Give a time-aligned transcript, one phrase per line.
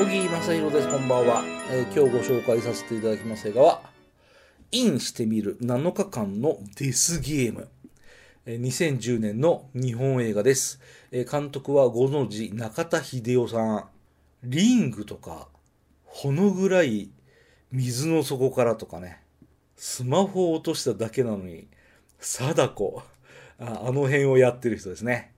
[0.00, 0.88] 小木正宏です。
[0.88, 3.82] こんばんは、えー今日ご紹介させていただきます映画は、
[4.72, 7.68] インしてみる7日間のデスゲーム。
[8.46, 10.80] えー2010年の日本映画です。
[11.10, 13.84] えー監督はご存知中田秀夫さん。
[14.42, 15.48] リングとか、
[16.06, 17.10] ほのぐらい
[17.70, 19.20] 水の底からとかね、
[19.76, 21.68] スマホを落としただけなのに、
[22.20, 23.02] 貞子、
[23.58, 25.34] あの辺をやってる人ですね。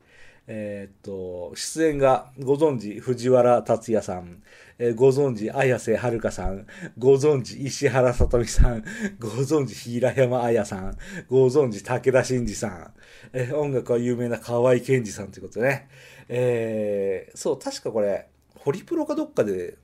[0.55, 4.43] えーっと、出演がご存知藤原達也さん、
[4.79, 6.67] えーご存知綾瀬はるかさん、
[6.99, 8.85] ご存知石原さとみさん、
[9.19, 10.99] ご存知平山綾さん、
[11.31, 12.93] ご存知武田真治さん、
[13.33, 15.89] えー音楽は有名な河合健二さんということでね。
[16.29, 19.79] えーそう、確かこれ、ホリプロかどっかで、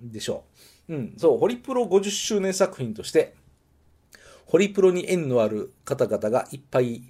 [0.00, 0.44] でしょ
[0.88, 0.94] う。
[0.94, 3.34] うん、そう、ホリプロ50周年作品として、
[4.46, 7.02] ホリプロに縁のある方々がいっぱい、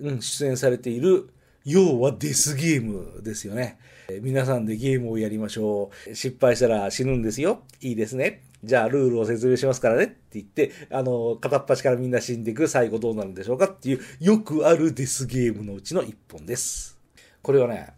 [0.00, 1.30] うん、出演されている、
[1.64, 3.78] 要はデスゲームですよね。
[4.22, 6.14] 皆さんでゲームをやりましょう。
[6.14, 7.62] 失敗したら死ぬんですよ。
[7.80, 8.42] いいですね。
[8.64, 16.98] じゃあルールを説明しますからねって言って、あの、片っ端からみんな死んでいく、最後どうなるんでしょうかっていう、よくあるデスゲームのうちの一本です。
[17.42, 17.88] これはね、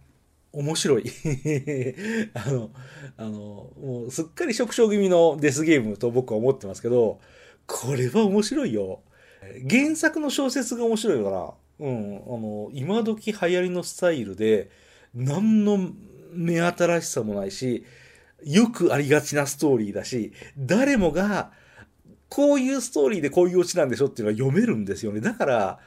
[0.52, 1.04] 面白い。
[2.34, 2.70] あの、
[3.16, 7.20] あの、もうすっかり触傷気味のデスゲームと僕は思ってますけど、
[7.66, 9.00] これは面白いよ。
[9.68, 14.70] 原作の小説が面白いから、うん、あの、今時流行りのスタイルで、
[15.14, 15.90] 何の
[16.32, 17.84] 目新しさもないし、
[18.44, 21.50] よくありがちなストーリーだし、誰もが、
[22.28, 25.20] こういうストーリーでこういうオチなんでしょっていうのが読めるんですよね。
[25.20, 25.80] だから、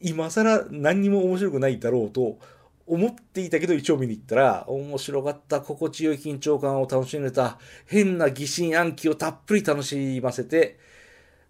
[0.00, 2.38] 今更何にも面白くないだろうと
[2.86, 10.78] 思っていたけど一応見に行ったら面白かった心地よい緊張感を楽しめた変な疑心暗鬼をたっぷり楽しませて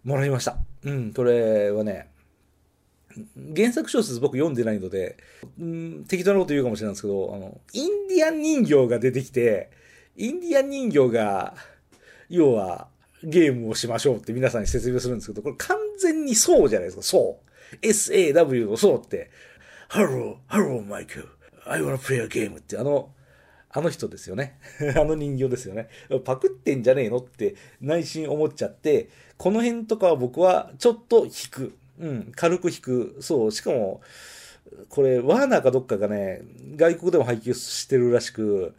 [0.03, 0.57] もらいました。
[0.83, 2.09] うん、これはね、
[3.55, 5.17] 原作小説僕読んでないので、
[5.59, 9.71] うん、適当なこと言うかもしれないんですけど、あの、インディアン人形が出てきて、
[10.15, 11.55] インディアン人形が、
[12.29, 12.87] 要は、
[13.23, 17.39] ゲームをしましょうって皆さんに説明するんですけど、これ完全にそうじゃないですか、そ
[17.81, 17.85] う。
[17.85, 19.29] SAW のそうって、
[19.89, 21.27] Hello, hello, Michael.
[21.65, 23.11] I wanna play a game ってあの、
[23.71, 24.59] あの人ですよね。
[24.95, 25.89] あの人形ですよね。
[26.23, 31.77] パクってんじゃねえのって内心思っちゃって、この辺とかは僕はちょっと引く。
[31.99, 33.17] うん、軽く引く。
[33.19, 34.01] そう、しかも、
[34.89, 36.41] これ、ワーナーかどっかがね、
[36.75, 38.73] 外国でも配給してるらしく、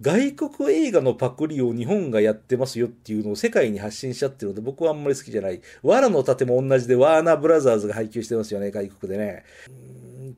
[0.00, 5.60] 外国映画のパクリを日本がやってますよっていうのを世界に発信しちゃってるので僕はあんまり好きじゃない。
[5.82, 9.44] ワラの盾も同じでワーナーブラザーズが配給してますよね、外国でね。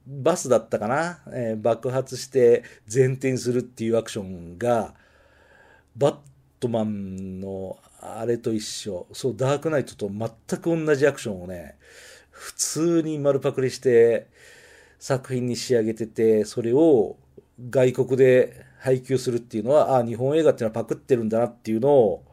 [0.06, 2.62] バスだったかな、えー爆発して
[2.92, 4.94] 前転するっていうアクションが、
[5.96, 6.16] バッ
[6.60, 11.76] トマンのあれと一緒、そう、ダークナイトと全く同じアクションをね、
[12.34, 14.26] 普通に丸パクリして
[14.98, 17.16] 作品に仕上げてて、それを
[17.70, 22.24] 外国で配給するっていうのは、ああ日本映画っていうのはパクってるんだなっていうのを、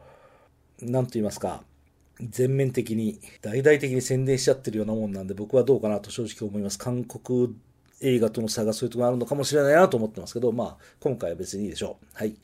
[0.80, 1.62] なんと言いますか、
[2.20, 6.78] 全面的に、大々的に宣伝しちゃってるようなもんなんで、僕はどうかなと正直思います。
[6.78, 7.54] 韓国
[8.00, 12.06] 映画との差がそういうところがあるのかもしれないなと思ってますけど、まあ、今回は別にいいでしょう。
[12.14, 12.34] はい。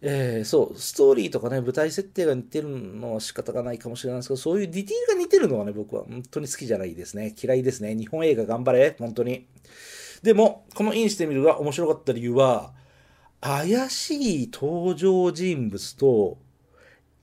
[0.00, 7.34] えーそう、ストーリーとかね、舞台設定が似てるのは仕方がないかもしれないですけど、そういうディティールが似てるのはね、僕は本当に好きじゃないですね。
[7.40, 7.94] 嫌いですね。
[7.96, 9.46] 日本映画頑張れ、本当に。
[10.22, 12.72] でも、このインしてみるが面白かった理由は、
[13.40, 16.38] 怪しい登場人物と、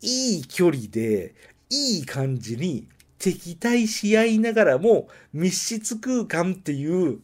[0.02, 1.34] いい距離で、
[1.70, 2.88] いい感じに
[3.18, 7.20] 敵対し合いながらも密室空間っていう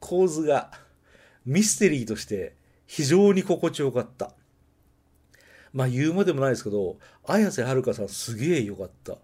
[0.00, 0.72] 構図が
[1.46, 4.32] ミステリーとして非常に心地よかった。
[5.74, 6.96] まあ言うまでもないですけど、
[7.26, 9.18] 綾瀬はるかさんすげえよかった。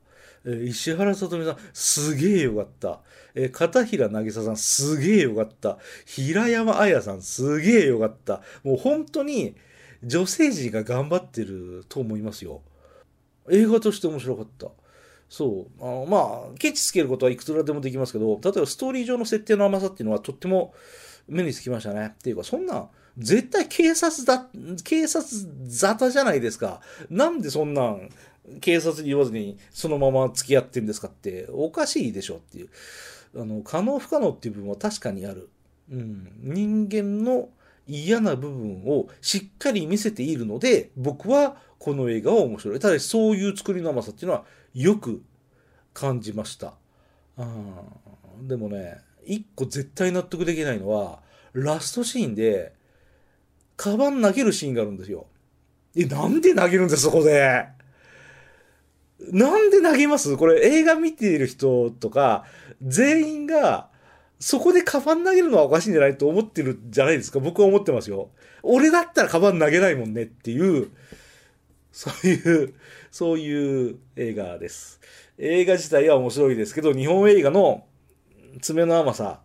[0.44, 3.00] えー石原さとみさんすげえよかった。
[3.34, 5.78] えー片平渚さんすげえよかった。
[6.04, 8.42] 平山綾さんすげえよかった。
[8.64, 9.54] もう本当に
[10.02, 12.62] 女性陣が頑張ってると思いますよ。
[13.50, 14.68] 映画として面白かった。
[15.28, 15.84] そう。
[15.84, 20.74] あのまあ、ケチつけることはいくつらでもできますけど、例えばストーリー上の設定の甘さっていうのはとっても
[21.30, 22.12] 目につきましたね。
[22.14, 24.46] っていうか、そんなん、絶対警察だ、
[24.84, 25.26] 警察
[25.68, 26.80] 沙汰じゃないですか。
[27.08, 28.10] なんでそんなん、
[28.60, 32.68] 警察に言わずにそのまま付き合ってるんですかって、おかしいでしょっていう。
[33.36, 35.48] あの、可能不可能っていう部分は確かにある。
[35.90, 36.32] うん。
[36.42, 37.48] 人間の
[37.86, 42.80] 嫌な部分をしっかり見せているので、僕はこの映画は面白い。
[42.80, 44.44] ただし、そういう作りの甘さっていうのは
[44.74, 45.22] よく
[45.94, 46.74] 感じました。
[47.36, 51.20] うんでもね、一個絶対納得できないのは、
[51.52, 52.72] ラストシーンで、
[53.76, 55.26] カバン投げるシーンがあるんですよ。
[55.96, 57.66] え、なんで投げるんですそこで？
[59.32, 60.36] なんで投げます？
[60.36, 62.44] これ映画見ている人とか、
[62.82, 63.88] 全員が、
[64.38, 67.40] そこでカバン投げるのはおかしいんじゃないと思ってるじゃないですか。
[67.40, 68.30] 僕は思ってますよ。
[68.62, 70.88] 俺だったらカバン投げないもんねっていう、
[71.92, 72.74] そういう、
[73.10, 75.00] そういう映画です。
[75.36, 77.84] 映画自体は面白いですけど、日本映画の
[78.60, 79.40] 爪の甘さ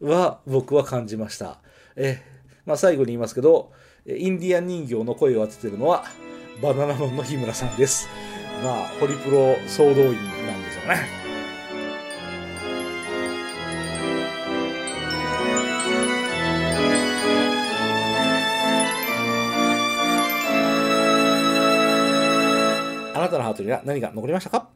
[0.00, 1.58] は僕は感じました。
[1.96, 2.22] え、
[2.64, 3.72] まあ最後に言いますけど、
[4.06, 6.04] インディアン人形の声を当ててるのは、
[6.62, 8.08] バナナマンの日村さんです。
[8.62, 11.26] まあ、ホリプロ総動員なんでしょうね。
[23.14, 24.75] あなたのハートには何が残りましたか？